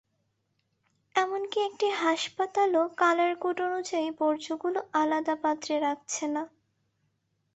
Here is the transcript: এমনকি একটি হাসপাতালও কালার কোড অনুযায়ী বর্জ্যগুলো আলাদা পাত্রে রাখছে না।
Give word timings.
এমনকি 1.15 1.57
একটি 1.67 1.87
হাসপাতালও 2.01 2.83
কালার 2.97 3.33
কোড 3.35 3.57
অনুযায়ী 3.67 4.07
বর্জ্যগুলো 4.19 4.79
আলাদা 4.93 5.35
পাত্রে 5.43 5.75
রাখছে 5.79 6.25
না। 6.27 6.43